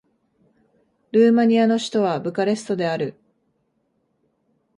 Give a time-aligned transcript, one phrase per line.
[1.11, 3.13] ルーマニアの首都はブカレストである